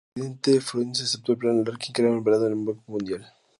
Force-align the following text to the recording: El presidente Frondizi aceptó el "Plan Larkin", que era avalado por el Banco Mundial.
El 0.15 0.21
presidente 0.31 0.61
Frondizi 0.65 1.03
aceptó 1.03 1.33
el 1.33 1.37
"Plan 1.37 1.63
Larkin", 1.63 1.93
que 1.93 2.01
era 2.01 2.09
avalado 2.11 2.45
por 2.45 2.51
el 2.51 2.55
Banco 2.65 2.83
Mundial. 2.87 3.31